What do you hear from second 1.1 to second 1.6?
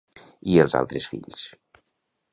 fills?